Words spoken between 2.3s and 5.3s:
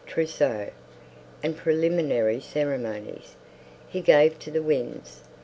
ceremonies, he gave to the winds.